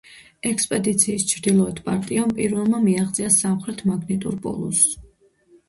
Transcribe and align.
ექსპედიციის 0.51 1.25
ჩრდილოეთ 1.31 1.83
პარტიამ 1.91 2.33
პირველმა 2.41 2.81
მიაღწია 2.87 3.31
სამხრეთ 3.39 3.87
მაგნიტურ 3.93 4.43
პოლუსს. 4.49 5.01